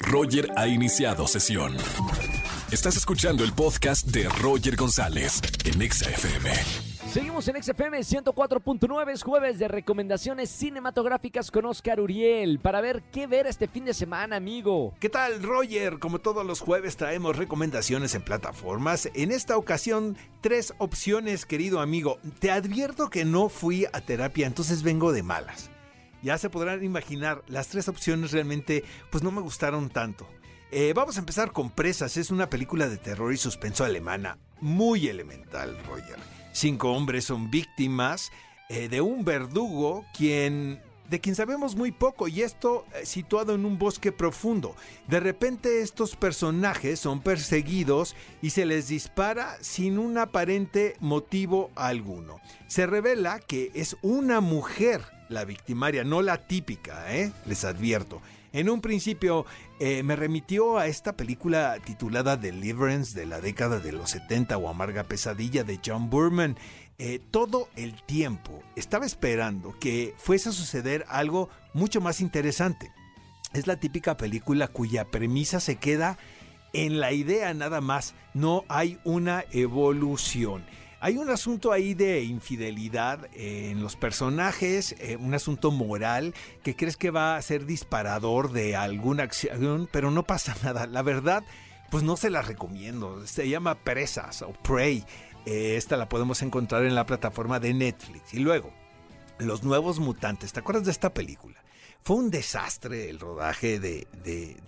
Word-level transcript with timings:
Roger 0.00 0.50
ha 0.56 0.66
iniciado 0.66 1.26
sesión. 1.26 1.76
Estás 2.70 2.96
escuchando 2.96 3.44
el 3.44 3.52
podcast 3.52 4.06
de 4.06 4.28
Roger 4.28 4.76
González 4.76 5.40
en 5.64 5.90
XFM. 5.90 6.50
Seguimos 7.12 7.46
en 7.48 7.62
XFM 7.62 7.98
104.9, 7.98 9.12
es 9.12 9.22
jueves 9.22 9.58
de 9.58 9.68
recomendaciones 9.68 10.48
cinematográficas 10.48 11.50
con 11.50 11.66
Oscar 11.66 12.00
Uriel 12.00 12.58
para 12.58 12.80
ver 12.80 13.02
qué 13.12 13.26
ver 13.26 13.46
este 13.46 13.68
fin 13.68 13.84
de 13.84 13.92
semana, 13.92 14.36
amigo. 14.36 14.94
¿Qué 14.98 15.10
tal, 15.10 15.42
Roger? 15.42 15.98
Como 15.98 16.20
todos 16.20 16.46
los 16.46 16.60
jueves 16.60 16.96
traemos 16.96 17.36
recomendaciones 17.36 18.14
en 18.14 18.22
plataformas. 18.22 19.10
En 19.14 19.30
esta 19.30 19.58
ocasión, 19.58 20.16
tres 20.40 20.72
opciones, 20.78 21.44
querido 21.44 21.80
amigo. 21.80 22.18
Te 22.38 22.50
advierto 22.50 23.10
que 23.10 23.26
no 23.26 23.50
fui 23.50 23.84
a 23.92 24.00
terapia, 24.00 24.46
entonces 24.46 24.82
vengo 24.82 25.12
de 25.12 25.22
malas. 25.22 25.70
Ya 26.22 26.38
se 26.38 26.50
podrán 26.50 26.84
imaginar, 26.84 27.42
las 27.48 27.68
tres 27.68 27.88
opciones 27.88 28.30
realmente 28.30 28.84
pues 29.10 29.24
no 29.24 29.32
me 29.32 29.40
gustaron 29.40 29.90
tanto. 29.90 30.28
Eh, 30.70 30.92
vamos 30.94 31.16
a 31.16 31.20
empezar 31.20 31.52
con 31.52 31.70
Presas, 31.70 32.16
es 32.16 32.30
una 32.30 32.48
película 32.48 32.88
de 32.88 32.96
terror 32.96 33.32
y 33.32 33.36
suspenso 33.36 33.84
alemana, 33.84 34.38
muy 34.60 35.08
elemental, 35.08 35.76
Roger. 35.86 36.16
Cinco 36.52 36.92
hombres 36.92 37.24
son 37.24 37.50
víctimas 37.50 38.30
eh, 38.68 38.88
de 38.88 39.00
un 39.00 39.24
verdugo 39.24 40.06
de 40.18 41.20
quien 41.20 41.34
sabemos 41.34 41.76
muy 41.76 41.92
poco 41.92 42.28
y 42.28 42.40
esto 42.40 42.86
eh, 42.94 43.04
situado 43.04 43.54
en 43.54 43.66
un 43.66 43.78
bosque 43.78 44.12
profundo. 44.12 44.74
De 45.08 45.20
repente 45.20 45.82
estos 45.82 46.16
personajes 46.16 47.00
son 47.00 47.20
perseguidos 47.20 48.16
y 48.40 48.50
se 48.50 48.64
les 48.64 48.88
dispara 48.88 49.58
sin 49.60 49.98
un 49.98 50.16
aparente 50.16 50.96
motivo 51.00 51.70
alguno. 51.74 52.40
Se 52.66 52.86
revela 52.86 53.40
que 53.40 53.72
es 53.74 53.96
una 54.00 54.40
mujer 54.40 55.02
la 55.32 55.44
victimaria, 55.44 56.04
no 56.04 56.22
la 56.22 56.46
típica, 56.46 57.14
¿eh? 57.14 57.32
les 57.46 57.64
advierto. 57.64 58.20
En 58.52 58.68
un 58.68 58.80
principio 58.82 59.46
eh, 59.80 60.02
me 60.02 60.14
remitió 60.14 60.76
a 60.76 60.86
esta 60.86 61.16
película 61.16 61.78
titulada 61.84 62.36
Deliverance 62.36 63.18
de 63.18 63.26
la 63.26 63.40
década 63.40 63.80
de 63.80 63.92
los 63.92 64.10
70 64.10 64.56
o 64.58 64.68
Amarga 64.68 65.04
Pesadilla 65.04 65.64
de 65.64 65.80
John 65.84 66.10
Burman. 66.10 66.56
Eh, 66.98 67.18
todo 67.30 67.68
el 67.76 68.02
tiempo 68.02 68.62
estaba 68.76 69.06
esperando 69.06 69.74
que 69.80 70.14
fuese 70.18 70.50
a 70.50 70.52
suceder 70.52 71.06
algo 71.08 71.48
mucho 71.72 72.02
más 72.02 72.20
interesante. 72.20 72.92
Es 73.54 73.66
la 73.66 73.80
típica 73.80 74.16
película 74.18 74.68
cuya 74.68 75.10
premisa 75.10 75.58
se 75.58 75.76
queda 75.76 76.18
en 76.72 77.00
la 77.00 77.12
idea 77.12 77.52
nada 77.52 77.80
más, 77.80 78.14
no 78.34 78.64
hay 78.68 78.98
una 79.04 79.44
evolución. 79.52 80.64
Hay 81.04 81.18
un 81.18 81.30
asunto 81.30 81.72
ahí 81.72 81.94
de 81.94 82.22
infidelidad 82.22 83.28
en 83.34 83.82
los 83.82 83.96
personajes, 83.96 84.94
eh, 85.00 85.16
un 85.16 85.34
asunto 85.34 85.72
moral 85.72 86.32
que 86.62 86.76
crees 86.76 86.96
que 86.96 87.10
va 87.10 87.34
a 87.34 87.42
ser 87.42 87.66
disparador 87.66 88.52
de 88.52 88.76
alguna 88.76 89.24
acción, 89.24 89.88
pero 89.90 90.12
no 90.12 90.22
pasa 90.22 90.54
nada. 90.62 90.86
La 90.86 91.02
verdad, 91.02 91.42
pues 91.90 92.04
no 92.04 92.16
se 92.16 92.30
la 92.30 92.42
recomiendo. 92.42 93.26
Se 93.26 93.48
llama 93.48 93.74
Presas 93.74 94.42
o 94.42 94.52
Prey. 94.52 95.04
Eh, 95.44 95.74
esta 95.76 95.96
la 95.96 96.08
podemos 96.08 96.40
encontrar 96.40 96.84
en 96.84 96.94
la 96.94 97.04
plataforma 97.04 97.58
de 97.58 97.74
Netflix. 97.74 98.32
Y 98.32 98.38
luego, 98.38 98.72
Los 99.40 99.64
Nuevos 99.64 99.98
Mutantes. 99.98 100.52
¿Te 100.52 100.60
acuerdas 100.60 100.84
de 100.84 100.92
esta 100.92 101.12
película? 101.12 101.64
Fue 102.04 102.14
un 102.14 102.30
desastre 102.30 103.10
el 103.10 103.18
rodaje 103.18 103.80
de 103.80 104.06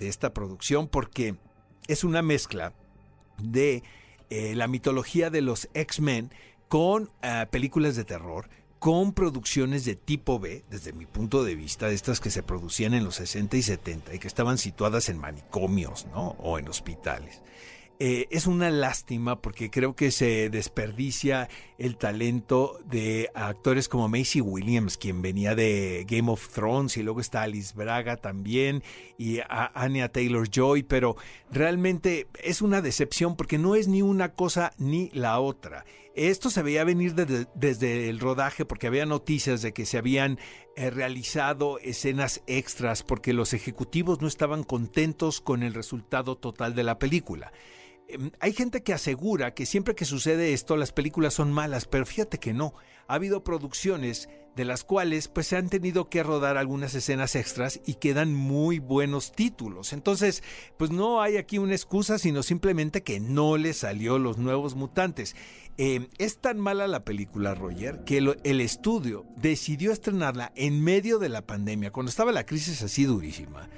esta 0.00 0.34
producción 0.34 0.88
porque 0.88 1.36
es 1.86 2.02
una 2.02 2.22
mezcla 2.22 2.72
de 3.38 3.84
eh, 4.36 4.56
la 4.56 4.66
mitología 4.66 5.30
de 5.30 5.42
los 5.42 5.68
X-Men 5.74 6.32
con 6.66 7.08
eh, 7.22 7.46
películas 7.52 7.94
de 7.94 8.02
terror, 8.02 8.48
con 8.80 9.12
producciones 9.12 9.84
de 9.84 9.94
tipo 9.94 10.40
B, 10.40 10.64
desde 10.68 10.92
mi 10.92 11.06
punto 11.06 11.44
de 11.44 11.54
vista, 11.54 11.88
estas 11.88 12.18
que 12.18 12.30
se 12.30 12.42
producían 12.42 12.94
en 12.94 13.04
los 13.04 13.14
60 13.14 13.56
y 13.56 13.62
70 13.62 14.12
y 14.12 14.18
que 14.18 14.26
estaban 14.26 14.58
situadas 14.58 15.08
en 15.08 15.20
manicomios, 15.20 16.06
¿no? 16.06 16.30
O 16.40 16.58
en 16.58 16.68
hospitales. 16.68 17.42
Eh, 18.00 18.26
es 18.30 18.48
una 18.48 18.70
lástima 18.70 19.40
porque 19.40 19.70
creo 19.70 19.94
que 19.94 20.10
se 20.10 20.50
desperdicia 20.50 21.48
el 21.78 21.96
talento 21.96 22.80
de 22.84 23.30
actores 23.34 23.88
como 23.88 24.08
Macy 24.08 24.40
Williams, 24.40 24.98
quien 24.98 25.22
venía 25.22 25.54
de 25.54 26.04
Game 26.08 26.30
of 26.30 26.48
Thrones, 26.48 26.96
y 26.96 27.04
luego 27.04 27.20
está 27.20 27.42
Alice 27.42 27.72
Braga 27.74 28.16
también, 28.16 28.82
y 29.16 29.38
Anya 29.48 30.08
Taylor 30.08 30.48
Joy, 30.50 30.82
pero 30.82 31.16
realmente 31.52 32.26
es 32.42 32.62
una 32.62 32.82
decepción 32.82 33.36
porque 33.36 33.58
no 33.58 33.76
es 33.76 33.86
ni 33.86 34.02
una 34.02 34.32
cosa 34.32 34.72
ni 34.76 35.10
la 35.12 35.38
otra. 35.38 35.84
Esto 36.14 36.48
se 36.48 36.62
veía 36.62 36.84
venir 36.84 37.14
desde, 37.14 38.08
el 38.08 38.20
rodaje 38.20 38.64
porque 38.64 38.86
había 38.86 39.04
noticias 39.04 39.62
de 39.62 39.72
que 39.72 39.84
se 39.84 39.98
habían 39.98 40.38
eh, 40.76 40.90
realizado 40.90 41.80
escenas 41.80 42.40
extras 42.46 43.02
porque 43.02 43.32
los 43.32 43.52
ejecutivos 43.52 44.20
no 44.20 44.28
estaban 44.28 44.62
contentos 44.62 45.40
con 45.40 45.64
el 45.64 45.74
resultado 45.74 46.36
total 46.36 46.76
de 46.76 46.84
la 46.84 47.00
película. 47.00 47.52
Em, 48.08 48.30
hay 48.40 48.52
gente 48.52 48.82
que 48.82 48.92
asegura 48.92 49.54
que 49.54 49.66
siempre 49.66 49.94
que 49.94 50.04
sucede 50.04 50.52
esto 50.52 50.76
las 50.76 50.92
películas 50.92 51.34
son 51.34 51.52
malas, 51.52 51.86
pero 51.86 52.06
fíjate 52.06 52.38
que 52.38 52.52
no. 52.52 52.74
Ha 53.06 53.14
habido 53.14 53.44
producciones 53.44 54.28
de 54.56 54.64
las 54.64 54.84
cuales 54.84 55.28
pues 55.28 55.48
se 55.48 55.56
han 55.56 55.68
tenido 55.68 56.08
que 56.08 56.22
rodar 56.22 56.56
algunas 56.56 56.94
escenas 56.94 57.34
extras 57.34 57.80
y 57.86 57.94
quedan 57.94 58.34
muy 58.34 58.78
buenos 58.78 59.32
títulos. 59.32 59.92
Entonces, 59.92 60.42
pues 60.78 60.90
no 60.90 61.20
hay 61.22 61.36
aquí 61.36 61.58
una 61.58 61.74
excusa, 61.74 62.18
sino 62.18 62.42
simplemente 62.42 63.02
que 63.02 63.20
no 63.20 63.56
le 63.56 63.72
salió 63.72 64.18
los 64.18 64.38
nuevos 64.38 64.74
mutantes. 64.74 65.34
Em, 65.76 66.08
es 66.18 66.38
tan 66.38 66.60
mala 66.60 66.86
la 66.86 67.04
película, 67.04 67.54
Roger, 67.54 68.04
que 68.04 68.18
el 68.18 68.60
estudio 68.60 69.26
decidió 69.36 69.92
estrenarla 69.92 70.52
en 70.54 70.82
medio 70.82 71.18
de 71.18 71.28
la 71.28 71.42
pandemia, 71.42 71.90
cuando 71.90 72.10
estaba 72.10 72.30
la 72.30 72.46
crisis 72.46 72.82
así 72.82 73.04
durísima. 73.04 73.68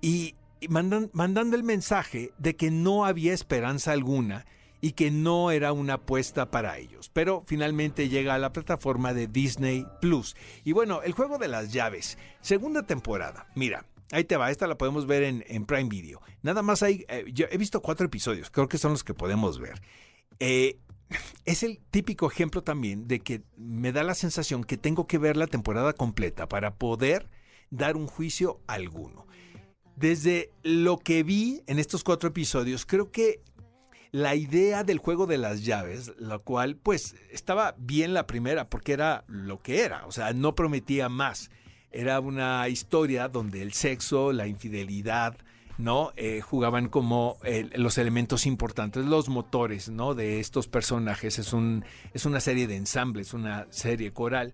Y 0.00 0.36
mandando 0.68 1.56
el 1.56 1.62
mensaje 1.62 2.32
de 2.38 2.56
que 2.56 2.70
no 2.70 3.04
había 3.04 3.32
esperanza 3.32 3.92
alguna 3.92 4.44
y 4.80 4.92
que 4.92 5.10
no 5.10 5.50
era 5.52 5.72
una 5.72 5.94
apuesta 5.94 6.50
para 6.50 6.76
ellos. 6.78 7.08
Pero 7.12 7.44
finalmente 7.46 8.08
llega 8.08 8.34
a 8.34 8.38
la 8.38 8.52
plataforma 8.52 9.14
de 9.14 9.28
Disney 9.28 9.86
Plus. 10.00 10.36
Y 10.64 10.72
bueno, 10.72 11.02
el 11.02 11.12
juego 11.12 11.38
de 11.38 11.48
las 11.48 11.72
llaves, 11.72 12.18
segunda 12.40 12.82
temporada. 12.82 13.46
Mira, 13.54 13.86
ahí 14.10 14.24
te 14.24 14.36
va, 14.36 14.50
esta 14.50 14.66
la 14.66 14.76
podemos 14.76 15.06
ver 15.06 15.22
en, 15.22 15.66
Prime 15.66 15.88
Video. 15.88 16.20
Nada 16.42 16.62
más 16.62 16.82
hay, 16.82 17.04
eh, 17.08 17.24
yo 17.32 17.46
he 17.50 17.56
visto 17.58 17.80
cuatro 17.80 18.06
episodios, 18.06 18.50
creo 18.50 18.68
que 18.68 18.76
son 18.76 18.90
los 18.90 19.04
que 19.04 19.14
podemos 19.14 19.60
ver. 19.60 19.80
Eh, 20.40 20.78
es 21.44 21.62
el 21.62 21.80
típico 21.90 22.30
ejemplo 22.30 22.62
también 22.62 23.06
de 23.06 23.20
que 23.20 23.42
me 23.56 23.92
da 23.92 24.02
la 24.02 24.16
sensación 24.16 24.64
que 24.64 24.76
tengo 24.76 25.06
que 25.06 25.18
ver 25.18 25.36
la 25.36 25.46
temporada 25.46 25.92
completa 25.92 26.48
para 26.48 26.74
poder 26.74 27.28
dar 27.70 27.96
un 27.96 28.08
juicio 28.08 28.60
alguno. 28.66 29.26
Desde 30.02 30.50
lo 30.64 30.98
que 30.98 31.22
vi 31.22 31.62
en 31.68 31.78
estos 31.78 32.02
cuatro 32.02 32.30
episodios, 32.30 32.84
creo 32.86 33.12
que 33.12 33.40
la 34.10 34.34
idea 34.34 34.82
del 34.82 34.98
juego 34.98 35.28
de 35.28 35.38
las 35.38 35.64
llaves, 35.64 36.12
la 36.18 36.40
cual 36.40 36.74
pues 36.74 37.14
estaba 37.30 37.76
bien 37.78 38.12
la 38.12 38.26
primera 38.26 38.68
porque 38.68 38.94
era 38.94 39.22
lo 39.28 39.60
que 39.60 39.82
era, 39.82 40.04
o 40.06 40.10
sea, 40.10 40.32
no 40.32 40.56
prometía 40.56 41.08
más. 41.08 41.52
Era 41.92 42.18
una 42.18 42.68
historia 42.68 43.28
donde 43.28 43.62
el 43.62 43.74
sexo, 43.74 44.32
la 44.32 44.48
infidelidad, 44.48 45.36
¿no? 45.78 46.10
Eh, 46.16 46.40
jugaban 46.40 46.88
como 46.88 47.38
los 47.76 47.96
elementos 47.96 48.44
importantes, 48.44 49.06
los 49.06 49.28
motores, 49.28 49.88
¿no? 49.88 50.14
De 50.16 50.40
estos 50.40 50.66
personajes. 50.66 51.38
Es, 51.38 51.52
un, 51.52 51.84
es 52.12 52.26
una 52.26 52.40
serie 52.40 52.66
de 52.66 52.74
ensambles, 52.74 53.34
una 53.34 53.68
serie 53.70 54.12
coral. 54.12 54.52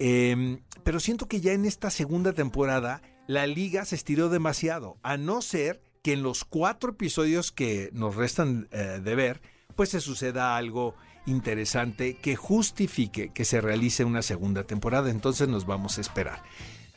Em, 0.00 0.58
pero 0.82 0.98
siento 0.98 1.28
que 1.28 1.40
ya 1.40 1.52
en 1.52 1.66
esta 1.66 1.88
segunda 1.90 2.32
temporada 2.32 3.00
la 3.28 3.46
liga 3.46 3.84
se 3.84 3.94
estiró 3.94 4.30
demasiado, 4.30 4.96
a 5.02 5.18
no 5.18 5.42
ser 5.42 5.82
que 6.02 6.14
en 6.14 6.22
los 6.22 6.44
cuatro 6.44 6.92
episodios 6.92 7.52
que 7.52 7.90
nos 7.92 8.16
restan 8.16 8.68
eh, 8.72 9.00
de 9.04 9.14
ver, 9.14 9.42
pues 9.76 9.90
se 9.90 10.00
suceda 10.00 10.56
algo 10.56 10.94
interesante 11.26 12.16
que 12.16 12.36
justifique 12.36 13.30
que 13.34 13.44
se 13.44 13.60
realice 13.60 14.04
una 14.04 14.22
segunda 14.22 14.64
temporada. 14.64 15.10
Entonces 15.10 15.46
nos 15.46 15.66
vamos 15.66 15.98
a 15.98 16.00
esperar. 16.00 16.42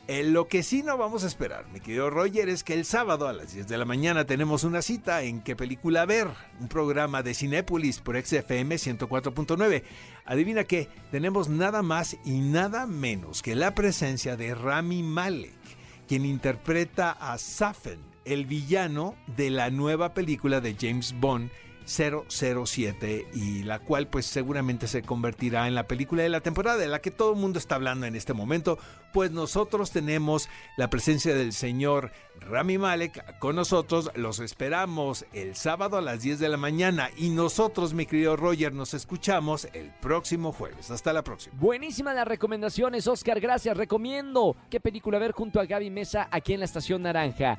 Eh, 0.08 0.24
lo 0.24 0.48
que 0.48 0.62
sí 0.62 0.82
no 0.82 0.96
vamos 0.96 1.22
a 1.22 1.26
esperar, 1.26 1.66
mi 1.70 1.80
querido 1.80 2.08
Roger, 2.08 2.48
es 2.48 2.64
que 2.64 2.72
el 2.72 2.86
sábado 2.86 3.28
a 3.28 3.34
las 3.34 3.52
10 3.52 3.68
de 3.68 3.76
la 3.76 3.84
mañana 3.84 4.24
tenemos 4.24 4.64
una 4.64 4.80
cita 4.80 5.22
en 5.22 5.42
qué 5.42 5.54
película 5.54 6.06
ver, 6.06 6.28
un 6.60 6.68
programa 6.68 7.22
de 7.22 7.34
Cinépolis 7.34 8.00
por 8.00 8.20
XFM 8.20 8.76
104.9. 8.76 9.82
Adivina 10.24 10.64
qué, 10.64 10.88
tenemos 11.10 11.50
nada 11.50 11.82
más 11.82 12.16
y 12.24 12.40
nada 12.40 12.86
menos 12.86 13.42
que 13.42 13.54
la 13.54 13.74
presencia 13.74 14.36
de 14.36 14.54
Rami 14.54 15.02
Malek 15.02 15.81
quien 16.08 16.24
interpreta 16.24 17.12
a 17.12 17.38
Safen, 17.38 18.00
el 18.24 18.46
villano 18.46 19.16
de 19.36 19.50
la 19.50 19.70
nueva 19.70 20.14
película 20.14 20.60
de 20.60 20.76
James 20.78 21.14
Bond 21.18 21.50
007 21.86 23.28
y 23.34 23.62
la 23.62 23.78
cual 23.78 24.08
pues 24.08 24.26
seguramente 24.26 24.86
se 24.86 25.02
convertirá 25.02 25.68
en 25.68 25.74
la 25.74 25.86
película 25.86 26.22
de 26.22 26.28
la 26.28 26.40
temporada 26.40 26.78
de 26.78 26.88
la 26.88 27.00
que 27.00 27.10
todo 27.10 27.32
el 27.32 27.38
mundo 27.38 27.58
está 27.58 27.76
hablando 27.76 28.06
en 28.06 28.16
este 28.16 28.32
momento, 28.32 28.78
pues 29.12 29.30
nosotros 29.30 29.90
tenemos 29.90 30.48
la 30.76 30.88
presencia 30.88 31.34
del 31.34 31.52
señor 31.52 32.12
Rami 32.40 32.78
Malek 32.78 33.38
con 33.38 33.56
nosotros, 33.56 34.10
los 34.14 34.40
esperamos 34.40 35.26
el 35.32 35.54
sábado 35.54 35.96
a 35.96 36.00
las 36.00 36.22
10 36.22 36.38
de 36.38 36.48
la 36.48 36.56
mañana 36.56 37.10
y 37.16 37.30
nosotros, 37.30 37.94
mi 37.94 38.06
querido 38.06 38.36
Roger, 38.36 38.72
nos 38.72 38.94
escuchamos 38.94 39.68
el 39.72 39.90
próximo 40.00 40.52
jueves. 40.52 40.90
Hasta 40.90 41.12
la 41.12 41.22
próxima. 41.22 41.54
Buenísimas 41.58 42.14
las 42.14 42.26
recomendaciones, 42.26 43.06
Oscar, 43.06 43.40
gracias. 43.40 43.76
Recomiendo 43.76 44.56
qué 44.70 44.80
película 44.80 45.18
ver 45.18 45.32
junto 45.32 45.60
a 45.60 45.66
Gaby 45.66 45.90
Mesa 45.90 46.28
aquí 46.30 46.54
en 46.54 46.60
la 46.60 46.66
Estación 46.66 47.02
Naranja. 47.02 47.58